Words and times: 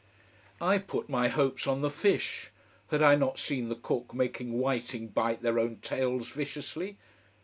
I 0.59 0.79
put 0.79 1.09
my 1.09 1.27
hopes 1.27 1.67
on 1.67 1.81
the 1.81 1.91
fish. 1.91 2.49
Had 2.89 3.03
I 3.03 3.13
not 3.13 3.37
seen 3.37 3.69
the 3.69 3.75
cook 3.75 4.15
making 4.15 4.53
whiting 4.57 5.09
bite 5.09 5.43
their 5.43 5.59
own 5.59 5.75
tails 5.83 6.29
viciously? 6.29 6.97